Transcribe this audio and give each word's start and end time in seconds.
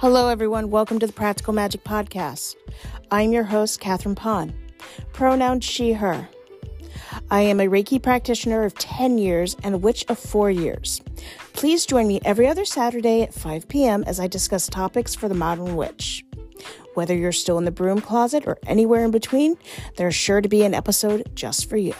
Hello, 0.00 0.30
everyone. 0.30 0.70
Welcome 0.70 0.98
to 1.00 1.06
the 1.06 1.12
Practical 1.12 1.52
Magick 1.52 1.82
Podcast. 1.82 2.56
I'm 3.10 3.32
your 3.32 3.44
host, 3.44 3.80
Catherine 3.80 4.14
Pond. 4.14 4.54
Pronoun 5.12 5.60
she, 5.60 5.92
her. 5.92 6.26
I 7.30 7.42
am 7.42 7.60
a 7.60 7.66
Reiki 7.66 8.02
practitioner 8.02 8.64
of 8.64 8.72
10 8.76 9.18
years 9.18 9.58
and 9.62 9.74
a 9.74 9.78
witch 9.78 10.06
of 10.08 10.18
4 10.18 10.50
years. 10.50 11.02
Please 11.52 11.84
join 11.84 12.08
me 12.08 12.18
every 12.24 12.46
other 12.46 12.64
Saturday 12.64 13.20
at 13.20 13.34
5 13.34 13.68
p.m. 13.68 14.02
as 14.04 14.18
I 14.18 14.26
discuss 14.26 14.68
topics 14.68 15.14
for 15.14 15.28
the 15.28 15.34
modern 15.34 15.76
witch. 15.76 16.24
Whether 16.94 17.14
you're 17.14 17.30
still 17.30 17.58
in 17.58 17.66
the 17.66 17.70
broom 17.70 18.00
closet 18.00 18.44
or 18.46 18.56
anywhere 18.66 19.04
in 19.04 19.10
between, 19.10 19.58
there's 19.96 20.14
sure 20.14 20.40
to 20.40 20.48
be 20.48 20.62
an 20.62 20.72
episode 20.72 21.30
just 21.34 21.68
for 21.68 21.76
you. 21.76 21.94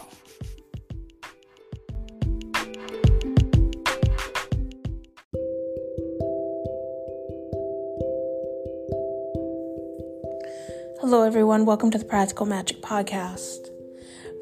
Everyone. 11.30 11.64
Welcome 11.64 11.92
to 11.92 11.98
the 11.98 12.04
Practical 12.04 12.44
Magick 12.44 12.80
Podcast 12.80 13.68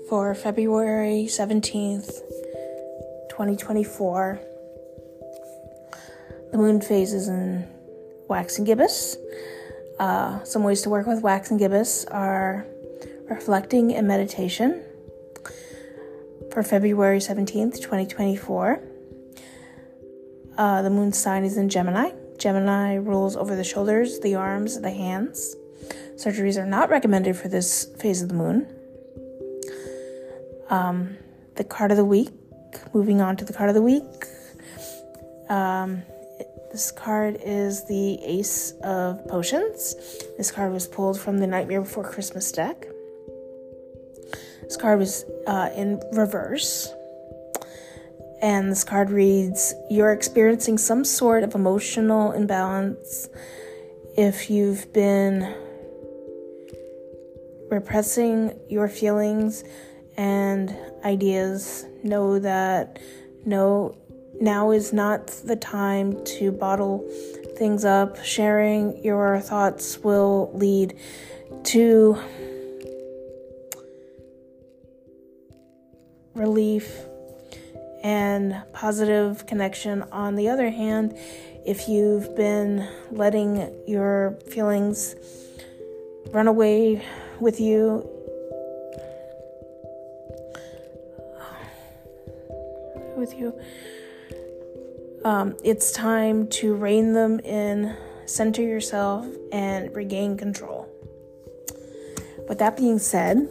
for 0.08 0.34
February 0.34 1.26
17th, 1.28 2.06
2024. 3.28 4.40
The 6.50 6.56
moon 6.56 6.80
phase 6.80 7.12
is 7.12 7.28
in 7.28 7.68
waxing 8.26 8.64
gibbous. 8.64 9.18
Uh, 10.00 10.42
some 10.44 10.62
ways 10.62 10.80
to 10.80 10.88
work 10.88 11.06
with 11.06 11.20
waxing 11.20 11.58
gibbous 11.58 12.06
are 12.06 12.66
reflecting 13.28 13.94
and 13.94 14.08
meditation 14.08 14.82
for 16.50 16.62
February 16.62 17.18
17th, 17.18 17.82
2024. 17.82 18.82
Uh, 20.56 20.80
the 20.80 20.88
moon 20.88 21.12
sign 21.12 21.44
is 21.44 21.58
in 21.58 21.68
Gemini. 21.68 22.12
Gemini 22.38 22.94
rules 22.94 23.36
over 23.36 23.54
the 23.54 23.62
shoulders, 23.62 24.20
the 24.20 24.36
arms, 24.36 24.80
the 24.80 24.90
hands. 24.90 25.54
Surgeries 26.18 26.60
are 26.60 26.66
not 26.66 26.90
recommended 26.90 27.36
for 27.36 27.46
this 27.46 27.84
phase 28.00 28.22
of 28.22 28.28
the 28.28 28.34
moon. 28.34 28.66
Um, 30.68 31.16
the 31.54 31.62
card 31.62 31.92
of 31.92 31.96
the 31.96 32.04
week, 32.04 32.32
moving 32.92 33.20
on 33.20 33.36
to 33.36 33.44
the 33.44 33.52
card 33.52 33.68
of 33.68 33.76
the 33.76 33.82
week. 33.82 34.02
Um, 35.48 36.02
this 36.72 36.90
card 36.90 37.38
is 37.44 37.86
the 37.86 38.18
Ace 38.24 38.72
of 38.82 39.28
Potions. 39.28 39.94
This 40.36 40.50
card 40.50 40.72
was 40.72 40.88
pulled 40.88 41.20
from 41.20 41.38
the 41.38 41.46
Nightmare 41.46 41.82
Before 41.82 42.02
Christmas 42.02 42.50
deck. 42.50 42.84
This 44.62 44.76
card 44.76 44.98
was 44.98 45.24
uh, 45.46 45.70
in 45.76 46.02
reverse. 46.12 46.92
And 48.42 48.72
this 48.72 48.82
card 48.82 49.10
reads 49.10 49.72
You're 49.88 50.12
experiencing 50.12 50.78
some 50.78 51.04
sort 51.04 51.44
of 51.44 51.54
emotional 51.54 52.32
imbalance 52.32 53.28
if 54.16 54.50
you've 54.50 54.92
been 54.92 55.54
repressing 57.70 58.58
your 58.68 58.88
feelings 58.88 59.64
and 60.16 60.76
ideas. 61.04 61.86
Know 62.02 62.38
that 62.38 62.98
no, 63.44 63.96
now 64.40 64.70
is 64.70 64.92
not 64.92 65.28
the 65.44 65.56
time 65.56 66.24
to 66.24 66.52
bottle 66.52 67.08
things 67.56 67.84
up. 67.84 68.22
Sharing 68.24 69.02
your 69.04 69.40
thoughts 69.40 69.98
will 69.98 70.50
lead 70.54 70.96
to 71.64 72.18
relief 76.34 77.00
and 78.02 78.62
positive 78.72 79.46
connection. 79.46 80.02
On 80.12 80.36
the 80.36 80.48
other 80.48 80.70
hand, 80.70 81.16
if 81.66 81.88
you've 81.88 82.34
been 82.36 82.88
letting 83.10 83.74
your 83.86 84.38
feelings 84.48 85.16
run 86.30 86.46
away 86.46 87.04
with 87.40 87.60
you. 87.60 88.08
With 93.16 93.34
you. 93.34 93.58
Um, 95.24 95.56
it's 95.64 95.90
time 95.90 96.46
to 96.48 96.74
rein 96.74 97.12
them 97.12 97.40
in, 97.40 97.96
center 98.26 98.62
yourself, 98.62 99.26
and 99.52 99.94
regain 99.94 100.36
control. 100.36 100.88
With 102.48 102.58
that 102.58 102.76
being 102.76 102.98
said, 102.98 103.48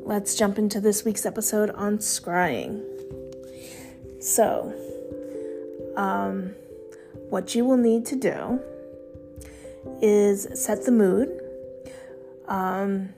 let's 0.00 0.34
jump 0.36 0.58
into 0.58 0.80
this 0.80 1.04
week's 1.04 1.26
episode 1.26 1.70
on 1.70 1.98
scrying. 1.98 2.82
So, 4.20 4.72
um, 5.96 6.54
what 7.28 7.54
you 7.54 7.64
will 7.64 7.76
need 7.76 8.06
to 8.06 8.16
do 8.16 8.60
is 10.00 10.46
set 10.54 10.84
the 10.84 10.92
mood 10.92 11.33
um, 12.48 13.10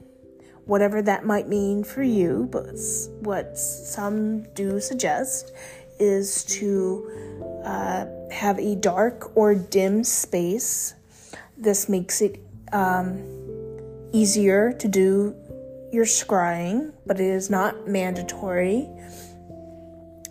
whatever 0.64 1.03
that 1.03 1.25
might 1.25 1.48
mean 1.48 1.84
for 1.84 2.03
you. 2.03 2.48
But 2.50 2.76
what 3.20 3.59
some 3.59 4.42
do 4.54 4.81
suggest 4.81 5.53
is 5.98 6.44
to 6.44 7.62
uh, 7.65 8.06
have 8.31 8.59
a 8.59 8.76
dark 8.76 9.36
or 9.36 9.54
dim 9.54 10.04
space. 10.04 10.94
This 11.56 11.88
makes 11.88 12.20
it 12.20 12.38
um, 12.72 13.22
easier 14.12 14.72
to 14.72 14.88
do 14.88 15.34
your 15.92 16.04
scrying, 16.04 16.92
but 17.06 17.20
it 17.20 17.26
is 17.26 17.48
not 17.48 17.86
mandatory. 17.86 18.88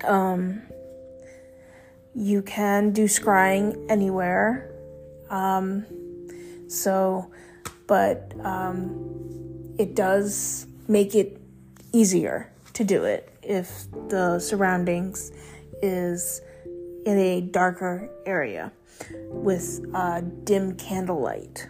Um, 0.04 0.62
you 2.14 2.42
can 2.42 2.92
do 2.92 3.06
scrying 3.06 3.86
anywhere. 3.90 4.72
Um, 5.30 5.86
so 6.68 7.32
but 7.88 8.34
um, 8.44 9.76
it 9.78 9.96
does 9.96 10.68
make 10.88 11.16
it 11.16 11.42
easier 11.94 12.52
to 12.74 12.84
do 12.84 13.04
it 13.04 13.32
if 13.42 13.86
the 14.10 14.40
surroundings 14.40 15.32
is 15.82 16.42
in 17.06 17.18
a 17.18 17.42
darker 17.42 18.10
area 18.26 18.72
with 19.30 19.86
uh, 19.94 20.22
dim 20.44 20.76
candlelight. 20.76 21.68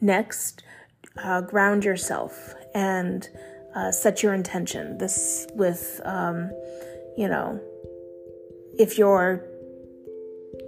Next, 0.00 0.62
uh, 1.16 1.40
ground 1.40 1.84
yourself 1.84 2.54
and 2.74 3.28
uh, 3.74 3.90
set 3.90 4.22
your 4.22 4.34
intention. 4.34 4.98
This 4.98 5.46
with, 5.54 6.00
um, 6.04 6.50
you 7.16 7.28
know, 7.28 7.60
if 8.78 8.98
you're 8.98 9.44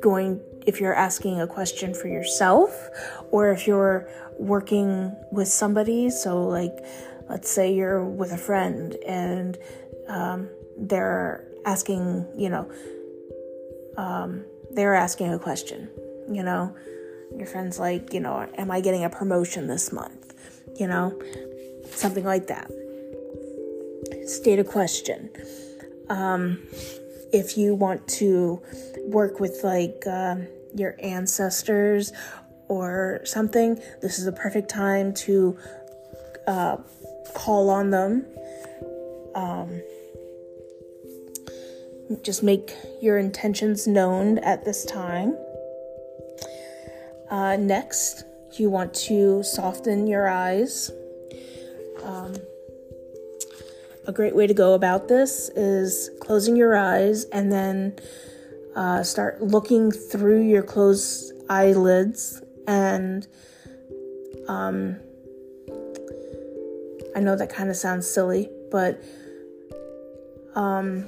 going 0.02 0.40
if 0.66 0.80
you're 0.80 0.94
asking 0.94 1.40
a 1.40 1.46
question 1.46 1.94
for 1.94 2.08
yourself 2.08 2.88
or 3.30 3.50
if 3.50 3.66
you're 3.66 4.08
working 4.38 5.14
with 5.30 5.48
somebody. 5.48 6.10
So, 6.10 6.46
like, 6.46 6.84
let's 7.28 7.50
say 7.50 7.72
you're 7.72 8.04
with 8.04 8.32
a 8.32 8.38
friend 8.38 8.94
and 9.06 9.58
um, 10.08 10.48
they're 10.76 11.46
asking, 11.64 12.26
you 12.36 12.48
know, 12.48 12.70
um, 13.96 14.44
they're 14.72 14.94
asking 14.94 15.32
a 15.32 15.38
question, 15.38 15.88
you 16.30 16.42
know, 16.42 16.74
your 17.36 17.46
friend's 17.46 17.78
like, 17.78 18.12
you 18.12 18.20
know, 18.20 18.48
am 18.56 18.70
I 18.70 18.80
getting 18.80 19.04
a 19.04 19.10
promotion 19.10 19.66
this 19.66 19.92
month? 19.92 20.34
You 20.78 20.86
know, 20.86 21.20
something 21.90 22.24
like 22.24 22.46
that. 22.48 22.70
State 24.26 24.58
a 24.58 24.64
question. 24.64 25.30
Um, 26.08 26.62
if 27.32 27.56
you 27.56 27.74
want 27.74 28.06
to 28.08 28.62
work 29.06 29.40
with 29.40 29.60
like 29.62 30.04
uh, 30.06 30.36
your 30.74 30.96
ancestors 31.00 32.12
or 32.68 33.20
something, 33.24 33.80
this 34.00 34.18
is 34.18 34.26
a 34.26 34.32
perfect 34.32 34.68
time 34.68 35.12
to 35.14 35.58
uh, 36.46 36.76
call 37.34 37.70
on 37.70 37.90
them. 37.90 38.26
Um, 39.34 39.80
just 42.22 42.42
make 42.42 42.74
your 43.00 43.18
intentions 43.18 43.86
known 43.86 44.38
at 44.38 44.64
this 44.64 44.84
time. 44.84 45.36
Uh, 47.30 47.56
next, 47.56 48.24
you 48.54 48.68
want 48.68 48.92
to 48.92 49.42
soften 49.44 50.08
your 50.08 50.28
eyes. 50.28 50.90
A 54.06 54.12
great 54.12 54.34
way 54.34 54.46
to 54.46 54.54
go 54.54 54.74
about 54.74 55.08
this 55.08 55.48
is 55.50 56.10
closing 56.20 56.56
your 56.56 56.76
eyes 56.76 57.24
and 57.26 57.52
then 57.52 57.96
uh, 58.74 59.02
start 59.02 59.42
looking 59.42 59.90
through 59.90 60.42
your 60.42 60.62
closed 60.62 61.32
eyelids 61.48 62.42
and 62.66 63.26
um, 64.48 64.96
I 67.14 67.20
know 67.20 67.36
that 67.36 67.50
kind 67.50 67.70
of 67.70 67.76
sounds 67.76 68.08
silly, 68.08 68.48
but 68.70 69.02
um, 70.54 71.06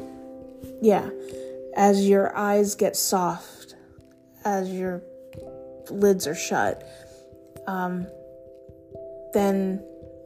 yeah, 0.80 1.08
as 1.74 2.08
your 2.08 2.36
eyes 2.36 2.74
get 2.74 2.96
soft, 2.96 3.76
as 4.44 4.70
your 4.70 5.02
lids 5.90 6.26
are 6.26 6.34
shut, 6.34 6.86
um, 7.66 8.06
then 9.32 9.82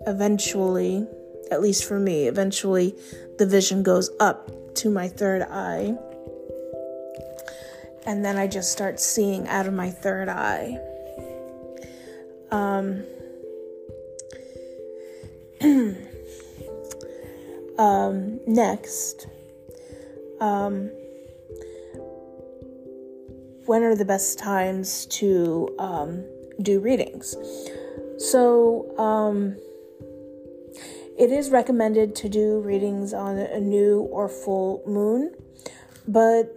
eventually, 0.07 1.07
at 1.51 1.61
least 1.61 1.85
for 1.85 1.99
me, 1.99 2.27
eventually 2.27 2.95
the 3.39 3.47
vision 3.47 3.83
goes 3.83 4.11
up 4.21 4.51
to 4.77 4.91
my 4.91 5.09
third 5.09 5.43
eye 5.43 5.97
and 8.07 8.25
then 8.25 8.37
I 8.37 8.47
just 8.47 8.71
start 8.71 9.01
seeing 9.01 9.47
out 9.49 9.67
of 9.67 9.75
my 9.75 9.91
third 9.91 10.29
eye. 10.29 10.81
Um, 12.53 13.03
um, 17.79 18.41
next, 18.47 19.27
um, 20.41 20.93
when 23.67 23.83
are 23.83 23.97
the 23.97 24.05
best 24.05 24.39
times 24.39 25.07
to 25.07 25.75
um, 25.81 26.25
do 26.63 26.79
readings? 26.79 27.35
So, 28.19 28.97
um, 28.99 29.57
it 31.19 31.33
is 31.33 31.51
recommended 31.51 32.15
to 32.17 32.29
do 32.29 32.61
readings 32.61 33.15
on 33.15 33.39
a 33.39 33.61
new 33.61 34.01
or 34.01 34.29
full 34.29 34.83
moon, 34.87 35.35
but 36.07 36.53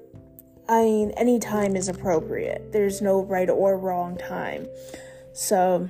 I 0.67 0.83
mean, 0.83 1.11
any 1.17 1.39
time 1.39 1.75
is 1.75 1.87
appropriate. 1.87 2.71
There's 2.71 3.01
no 3.01 3.23
right 3.23 3.49
or 3.49 3.77
wrong 3.77 4.17
time. 4.17 4.67
So, 5.33 5.89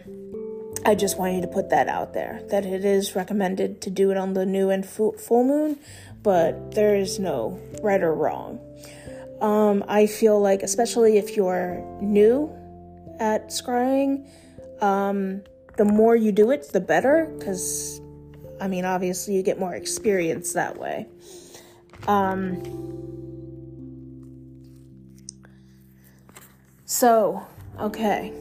I 0.86 0.95
just 0.95 1.18
wanted 1.18 1.42
to 1.42 1.48
put 1.48 1.69
that 1.71 1.89
out 1.89 2.13
there 2.13 2.42
that 2.50 2.66
it 2.66 2.86
is 2.86 3.16
recommended 3.16 3.81
to 3.81 3.89
do 3.89 4.12
it 4.12 4.18
on 4.18 4.33
the 4.33 4.45
new 4.45 4.69
and 4.69 4.86
full 4.86 5.44
moon, 5.44 5.77
but 6.24 6.71
there 6.74 6.95
is 6.95 7.19
no 7.19 7.60
right 7.81 8.01
or 8.01 8.13
wrong. 8.13 8.60
Um, 9.42 9.83
I 9.88 10.07
feel 10.07 10.39
like, 10.39 10.63
especially 10.63 11.18
if 11.18 11.36
you're 11.36 11.83
new 12.01 12.50
at 13.19 13.50
scrying, 13.50 14.27
um, 14.81 15.44
the 15.77 15.86
more 15.86 16.16
you 16.16 16.31
do 16.31 16.51
it, 16.51 16.71
the 16.71 16.80
better, 16.80 17.33
because 17.38 18.01
I 18.62 18.68
mean, 18.68 18.86
obviously, 18.86 19.36
you 19.36 19.44
get 19.44 19.60
more 19.60 19.74
experience 19.74 20.54
that 20.54 20.78
way. 20.78 21.08
Um, 22.08 22.64
so, 26.86 27.46
okay. 27.80 28.34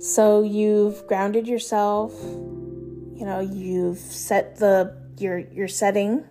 So 0.00 0.42
you've 0.42 1.06
grounded 1.06 1.46
yourself. 1.46 2.12
You 2.22 3.26
know, 3.26 3.40
you've 3.40 3.98
set 3.98 4.56
the 4.56 4.96
your 5.18 5.38
your 5.38 5.68
setting. 5.68 6.24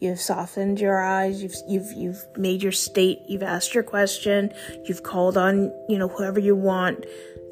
You've 0.00 0.20
softened 0.20 0.80
your 0.80 1.00
eyes. 1.00 1.42
You've 1.42 1.54
you've 1.68 1.92
you've 1.92 2.24
made 2.36 2.62
your 2.62 2.72
state. 2.72 3.20
You've 3.28 3.44
asked 3.44 3.74
your 3.74 3.84
question. 3.84 4.52
You've 4.84 5.04
called 5.04 5.36
on 5.36 5.72
you 5.88 5.98
know 5.98 6.08
whoever 6.08 6.40
you 6.40 6.56
want 6.56 7.06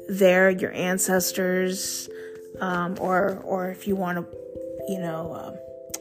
there, 0.09 0.49
your 0.49 0.73
ancestors, 0.73 2.09
um, 2.61 2.97
or 2.99 3.41
or 3.43 3.69
if 3.69 3.87
you 3.87 3.95
want 3.95 4.17
to, 4.17 4.37
you 4.87 4.99
know, 4.99 5.33
uh, 5.33 5.55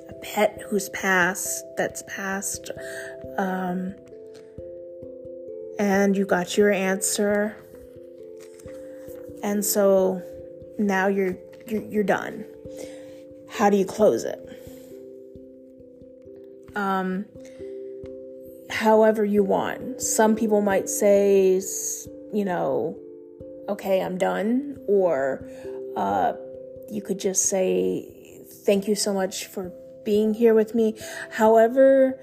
a 0.09 0.15
pet 0.23 0.63
who's 0.69 0.89
passed 0.91 1.65
that's 1.77 2.03
passed, 2.09 2.71
um, 3.39 3.95
and 5.79 6.17
you 6.17 6.25
got 6.25 6.57
your 6.57 6.71
answer, 6.71 7.57
and 9.43 9.65
so 9.65 10.23
now 10.79 11.07
you're 11.07 11.37
you're, 11.67 11.83
you're 11.83 12.05
done. 12.05 12.45
How 13.49 13.71
do 13.71 13.77
you 13.77 13.85
close 13.85 14.25
it? 14.25 14.41
Um, 16.75 17.27
however 18.75 19.25
you 19.25 19.43
want. 19.43 20.01
Some 20.03 20.35
people 20.35 20.61
might 20.61 20.89
say, 20.89 21.61
you 22.33 22.45
know, 22.45 22.97
okay, 23.69 24.03
I'm 24.03 24.19
done, 24.19 24.77
or 24.89 25.49
uh, 25.97 26.35
you 26.91 27.03
could 27.03 27.19
just 27.19 27.47
say, 27.47 28.11
Thank 28.65 28.89
you 28.89 28.95
so 28.95 29.13
much 29.13 29.47
for 29.47 29.73
being 30.05 30.35
here 30.35 30.55
with 30.55 30.75
me. 30.75 30.95
However, 31.31 32.19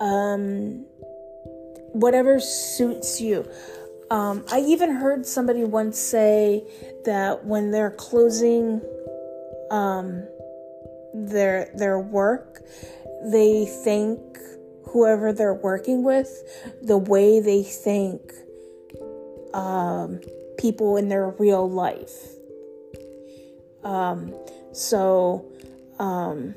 um, 0.00 0.86
whatever 1.92 2.40
suits 2.40 3.20
you. 3.20 3.48
Um, 4.10 4.44
I 4.50 4.60
even 4.60 4.90
heard 4.90 5.26
somebody 5.26 5.64
once 5.64 5.98
say 5.98 6.64
that 7.04 7.44
when 7.44 7.70
they're 7.70 7.90
closing 7.90 8.80
um, 9.70 10.26
their 11.14 11.70
their 11.74 11.98
work, 11.98 12.60
they 13.24 13.66
thank 13.66 14.20
whoever 14.88 15.32
they're 15.32 15.54
working 15.54 16.04
with 16.04 16.30
the 16.82 16.98
way 16.98 17.40
they 17.40 17.62
thank 17.62 18.32
um, 19.54 20.20
people 20.58 20.96
in 20.96 21.08
their 21.08 21.30
real 21.30 21.68
life. 21.68 22.34
Um, 23.84 24.34
so, 24.72 25.44
um, 25.98 26.54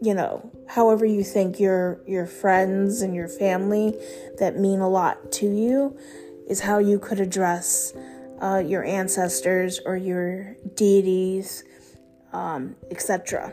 you 0.00 0.14
know, 0.14 0.50
however 0.68 1.04
you 1.06 1.22
think 1.24 1.58
your 1.58 2.00
your 2.06 2.26
friends 2.26 3.00
and 3.00 3.14
your 3.14 3.28
family 3.28 3.94
that 4.38 4.58
mean 4.58 4.80
a 4.80 4.88
lot 4.88 5.32
to 5.32 5.46
you 5.46 5.96
is 6.48 6.60
how 6.60 6.78
you 6.78 6.98
could 6.98 7.20
address 7.20 7.92
uh, 8.42 8.58
your 8.58 8.84
ancestors 8.84 9.80
or 9.86 9.96
your 9.96 10.56
deities, 10.74 11.64
um, 12.32 12.76
etc. 12.90 13.52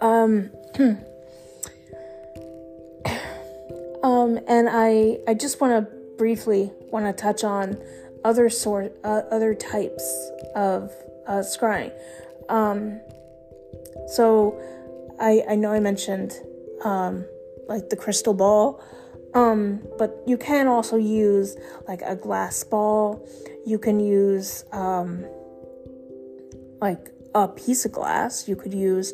Um, 0.00 0.50
um, 4.02 4.40
and 4.48 4.68
I 4.70 5.18
I 5.28 5.34
just 5.34 5.60
want 5.60 5.86
to 5.86 5.92
briefly 6.16 6.72
want 6.90 7.06
to 7.06 7.12
touch 7.12 7.44
on 7.44 7.78
other 8.24 8.50
sort 8.50 8.96
uh, 9.04 9.22
other 9.30 9.54
types 9.54 10.30
of 10.54 10.90
uh, 11.26 11.40
scrying. 11.40 11.92
Um, 12.48 13.00
so 14.08 14.60
I 15.20 15.42
I 15.50 15.54
know 15.56 15.72
I 15.72 15.80
mentioned 15.80 16.32
um, 16.84 17.24
like 17.68 17.88
the 17.90 17.96
crystal 17.96 18.34
ball, 18.34 18.82
um, 19.34 19.82
but 19.98 20.22
you 20.26 20.36
can 20.36 20.66
also 20.66 20.96
use 20.96 21.56
like 21.88 22.02
a 22.02 22.16
glass 22.16 22.62
ball. 22.64 23.26
You 23.64 23.78
can 23.78 24.00
use 24.00 24.64
um, 24.72 25.24
like 26.80 27.10
a 27.34 27.48
piece 27.48 27.84
of 27.84 27.92
glass. 27.92 28.48
You 28.48 28.56
could 28.56 28.72
use 28.72 29.12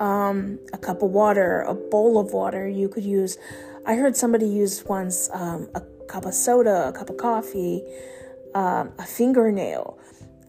um, 0.00 0.58
a 0.72 0.78
cup 0.78 1.02
of 1.02 1.10
water, 1.10 1.62
a 1.62 1.74
bowl 1.74 2.18
of 2.18 2.32
water. 2.32 2.66
You 2.68 2.88
could 2.88 3.04
use. 3.04 3.38
I 3.84 3.94
heard 3.94 4.16
somebody 4.16 4.46
use 4.46 4.84
once 4.84 5.28
um, 5.32 5.68
a 5.74 5.82
cup 6.08 6.24
of 6.24 6.34
soda, 6.34 6.88
a 6.88 6.92
cup 6.92 7.10
of 7.10 7.16
coffee, 7.16 7.82
um, 8.54 8.92
a 8.98 9.04
fingernail. 9.04 9.98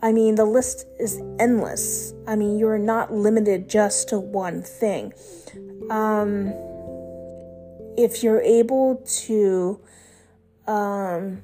I 0.03 0.11
mean, 0.11 0.35
the 0.35 0.43
list 0.43 0.85
is 0.99 1.21
endless. 1.39 2.13
I 2.27 2.35
mean, 2.35 2.59
you're 2.59 2.77
not 2.77 3.13
limited 3.13 3.69
just 3.69 4.09
to 4.09 4.19
one 4.19 4.61
thing. 4.61 5.13
Um, 5.89 6.53
if 7.97 8.21
you're 8.21 8.41
able 8.41 9.01
to, 9.23 9.79
um, 10.67 11.41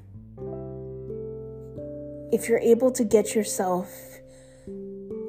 if 2.34 2.50
you're 2.50 2.60
able 2.60 2.92
to 2.92 3.06
get 3.06 3.34
yourself 3.34 3.90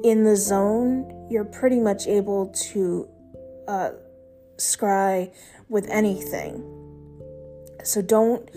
in 0.03 0.25
the 0.25 0.35
zone, 0.35 1.27
you're 1.31 1.45
pretty 1.45 1.79
much 1.79 2.07
able 2.07 2.47
to 2.47 3.07
uh, 3.69 3.91
scry 4.57 5.31
with 5.69 5.87
anything. 5.89 6.67
So 7.85 8.01
don't 8.01 8.49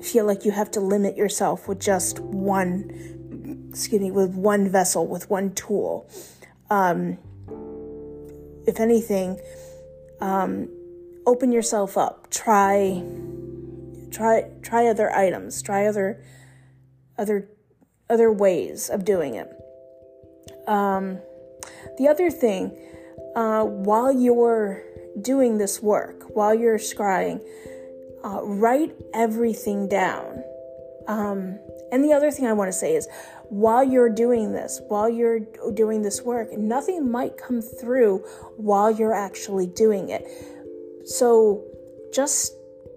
feel 0.00 0.26
like 0.26 0.44
you 0.44 0.52
have 0.52 0.70
to 0.72 0.80
limit 0.80 1.16
yourself 1.16 1.66
with 1.66 1.80
just 1.80 2.20
one 2.20 3.18
excuse 3.72 4.02
me, 4.02 4.10
with 4.10 4.34
one 4.34 4.68
vessel, 4.68 5.06
with 5.06 5.30
one 5.30 5.54
tool. 5.54 6.06
Um, 6.68 7.16
if 8.66 8.78
anything, 8.78 9.40
um, 10.20 10.68
open 11.26 11.52
yourself 11.52 11.96
up. 11.96 12.30
Try, 12.30 13.02
try, 14.10 14.50
try 14.60 14.86
other 14.86 15.10
items. 15.10 15.62
Try 15.62 15.86
other, 15.86 16.22
other, 17.16 17.48
other 18.10 18.30
ways 18.30 18.90
of 18.90 19.06
doing 19.06 19.36
it. 19.36 19.50
Um, 20.68 21.18
the 21.96 22.08
other 22.08 22.30
thing, 22.30 22.76
uh, 23.34 23.64
while 23.64 24.12
you're 24.12 24.84
doing 25.20 25.56
this 25.56 25.82
work, 25.82 26.36
while 26.36 26.54
you're 26.54 26.78
scrying, 26.78 27.40
uh, 28.22 28.42
write 28.44 28.94
everything 29.14 29.88
down. 29.88 30.44
Um, 31.08 31.58
and 31.90 32.04
the 32.04 32.12
other 32.12 32.30
thing 32.30 32.46
I 32.46 32.52
want 32.52 32.68
to 32.68 32.72
say 32.72 32.94
is 32.94 33.08
while 33.52 33.84
you're 33.84 34.08
doing 34.08 34.54
this, 34.54 34.80
while 34.88 35.10
you're 35.10 35.40
doing 35.74 36.00
this 36.00 36.22
work, 36.22 36.56
nothing 36.56 37.10
might 37.10 37.36
come 37.36 37.60
through 37.60 38.16
while 38.56 38.90
you're 38.90 39.12
actually 39.12 39.66
doing 39.66 40.08
it. 40.08 40.26
So 41.04 41.62
just 42.14 42.54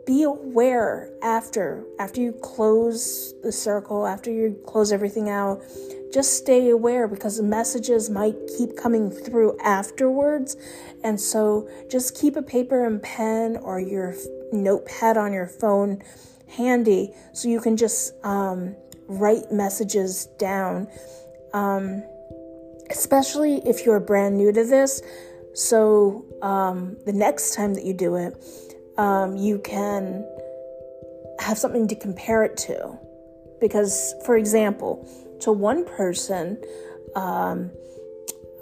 be 0.07 0.24
aware 0.24 1.12
after 1.21 1.83
after 2.00 2.21
you 2.21 2.31
close 2.31 3.33
the 3.43 3.51
circle, 3.51 4.07
after 4.07 4.31
you 4.31 4.57
close 4.65 4.93
everything 4.93 5.29
out, 5.29 5.62
just 6.13 6.38
stay 6.38 6.69
aware 6.69 7.09
because 7.09 7.41
messages 7.41 8.09
might 8.09 8.35
keep 8.57 8.77
coming 8.77 9.12
through 9.12 9.59
afterwards. 9.59 10.55
And 11.03 11.19
so 11.19 11.69
just 11.91 12.17
keep 12.17 12.38
a 12.38 12.41
paper 12.41 12.85
and 12.85 13.03
pen 13.03 13.57
or 13.57 13.81
your 13.81 14.15
notepad 14.53 15.17
on 15.17 15.33
your 15.33 15.47
phone 15.47 16.01
handy 16.47 17.12
so 17.33 17.50
you 17.50 17.59
can 17.59 17.75
just 17.75 18.13
um, 18.24 18.74
write 19.07 19.51
messages 19.51 20.27
down, 20.38 20.88
um, 21.53 22.03
especially 22.89 23.62
if 23.65 23.85
you're 23.85 24.00
brand 24.00 24.38
new 24.38 24.51
to 24.51 24.63
this. 24.63 25.01
So 25.53 26.25
um, 26.41 26.97
the 27.05 27.13
next 27.13 27.55
time 27.55 27.74
that 27.75 27.85
you 27.85 27.93
do 27.93 28.15
it, 28.15 28.35
um, 28.97 29.35
you 29.35 29.59
can 29.59 30.27
have 31.39 31.57
something 31.57 31.88
to 31.88 31.95
compare 31.95 32.43
it 32.43 32.57
to. 32.57 32.97
Because, 33.62 34.13
for 34.25 34.35
example, 34.35 35.07
to 35.41 35.51
one 35.51 35.85
person, 35.85 36.62
um, 37.15 37.71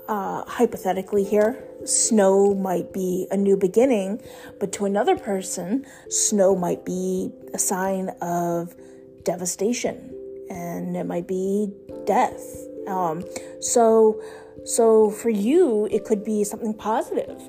uh, 0.07 0.43
hypothetically 0.45 1.23
here, 1.23 1.63
snow 1.85 2.53
might 2.53 2.93
be 2.93 3.27
a 3.31 3.37
new 3.37 3.57
beginning, 3.57 4.21
but 4.59 4.71
to 4.73 4.85
another 4.85 5.17
person, 5.17 5.85
snow 6.09 6.55
might 6.55 6.85
be 6.85 7.31
a 7.53 7.59
sign 7.59 8.09
of 8.21 8.75
devastation 9.23 10.13
and 10.49 10.95
it 10.95 11.05
might 11.05 11.27
be 11.27 11.71
death. 12.05 12.41
Um, 12.87 13.23
so, 13.59 14.21
so 14.65 15.09
for 15.09 15.29
you, 15.29 15.87
it 15.91 16.05
could 16.05 16.23
be 16.23 16.43
something 16.43 16.73
positive. 16.73 17.41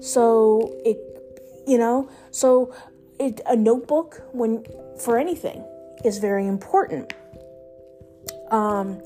So 0.00 0.74
it, 0.84 0.98
you 1.66 1.78
know, 1.78 2.08
so 2.30 2.72
it, 3.18 3.40
a 3.46 3.56
notebook 3.56 4.22
when 4.32 4.64
for 4.98 5.18
anything 5.18 5.64
is 6.04 6.18
very 6.18 6.46
important. 6.46 7.12
Um, 8.50 9.02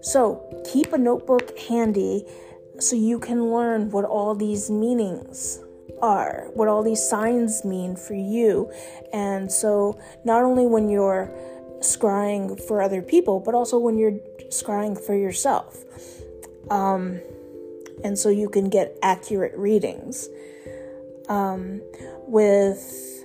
so 0.00 0.62
keep 0.70 0.92
a 0.92 0.98
notebook 0.98 1.58
handy 1.58 2.24
so 2.78 2.96
you 2.96 3.18
can 3.18 3.52
learn 3.52 3.90
what 3.90 4.04
all 4.04 4.34
these 4.34 4.70
meanings 4.70 5.60
are, 6.02 6.48
what 6.54 6.68
all 6.68 6.82
these 6.82 7.02
signs 7.02 7.64
mean 7.64 7.96
for 7.96 8.14
you. 8.14 8.70
And 9.12 9.50
so 9.50 9.98
not 10.24 10.42
only 10.42 10.66
when 10.66 10.88
you're 10.88 11.32
scrying 11.84 12.60
for 12.66 12.82
other 12.82 13.02
people, 13.02 13.40
but 13.40 13.54
also 13.54 13.78
when 13.78 13.96
you're 13.98 14.18
scrying 14.48 14.98
for 15.00 15.14
yourself. 15.14 15.84
Um, 16.70 17.20
and 18.02 18.18
so 18.18 18.28
you 18.28 18.48
can 18.48 18.68
get 18.68 18.98
accurate 19.02 19.56
readings. 19.56 20.28
Um, 21.28 21.80
with 22.26 23.24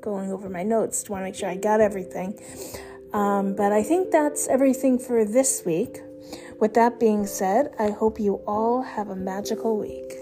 going 0.00 0.32
over 0.32 0.48
my 0.48 0.62
notes, 0.62 1.02
to 1.04 1.12
want 1.12 1.22
to 1.22 1.24
make 1.24 1.34
sure 1.34 1.48
I 1.48 1.56
got 1.56 1.80
everything. 1.80 2.38
Um, 3.12 3.54
but 3.54 3.72
I 3.72 3.82
think 3.82 4.10
that's 4.10 4.48
everything 4.48 4.98
for 4.98 5.24
this 5.24 5.62
week. 5.64 6.00
With 6.58 6.74
that 6.74 6.98
being 6.98 7.26
said, 7.26 7.74
I 7.78 7.90
hope 7.90 8.18
you 8.18 8.36
all 8.46 8.82
have 8.82 9.08
a 9.08 9.16
magical 9.16 9.76
week. 9.78 10.21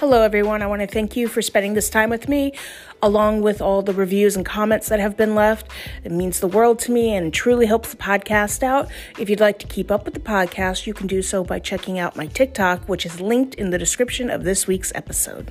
Hello, 0.00 0.20
everyone. 0.20 0.60
I 0.60 0.66
want 0.66 0.82
to 0.82 0.86
thank 0.86 1.16
you 1.16 1.26
for 1.26 1.40
spending 1.40 1.72
this 1.72 1.88
time 1.88 2.10
with 2.10 2.28
me, 2.28 2.52
along 3.02 3.40
with 3.40 3.62
all 3.62 3.80
the 3.80 3.94
reviews 3.94 4.36
and 4.36 4.44
comments 4.44 4.90
that 4.90 5.00
have 5.00 5.16
been 5.16 5.34
left. 5.34 5.70
It 6.04 6.12
means 6.12 6.38
the 6.38 6.46
world 6.46 6.78
to 6.80 6.92
me 6.92 7.14
and 7.14 7.32
truly 7.32 7.64
helps 7.64 7.92
the 7.92 7.96
podcast 7.96 8.62
out. 8.62 8.90
If 9.18 9.30
you'd 9.30 9.40
like 9.40 9.58
to 9.60 9.66
keep 9.66 9.90
up 9.90 10.04
with 10.04 10.12
the 10.12 10.20
podcast, 10.20 10.86
you 10.86 10.92
can 10.92 11.06
do 11.06 11.22
so 11.22 11.42
by 11.42 11.60
checking 11.60 11.98
out 11.98 12.14
my 12.14 12.26
TikTok, 12.26 12.86
which 12.86 13.06
is 13.06 13.22
linked 13.22 13.54
in 13.54 13.70
the 13.70 13.78
description 13.78 14.28
of 14.28 14.44
this 14.44 14.66
week's 14.66 14.92
episode. 14.94 15.50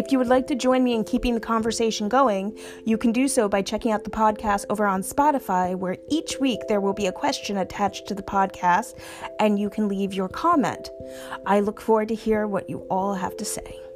If 0.00 0.10
you 0.10 0.16
would 0.16 0.28
like 0.28 0.46
to 0.46 0.54
join 0.54 0.82
me 0.82 0.94
in 0.94 1.04
keeping 1.04 1.34
the 1.34 1.40
conversation 1.40 2.08
going, 2.08 2.58
you 2.86 2.96
can 2.96 3.12
do 3.12 3.28
so 3.28 3.50
by 3.50 3.60
checking 3.60 3.92
out 3.92 4.02
the 4.02 4.08
podcast 4.08 4.64
over 4.70 4.86
on 4.86 5.02
Spotify, 5.02 5.76
where 5.76 5.98
each 6.08 6.40
week 6.40 6.60
there 6.68 6.80
will 6.80 6.94
be 6.94 7.08
a 7.08 7.12
question 7.12 7.58
attached 7.58 8.08
to 8.08 8.14
the 8.14 8.22
podcast 8.22 8.98
and 9.38 9.58
you 9.58 9.68
can 9.68 9.88
leave 9.88 10.14
your 10.14 10.30
comment. 10.30 10.88
I 11.44 11.60
look 11.60 11.82
forward 11.82 12.08
to 12.08 12.14
hear 12.14 12.46
what 12.46 12.70
you 12.70 12.78
all 12.88 13.12
have 13.12 13.36
to 13.36 13.44
say. 13.44 13.89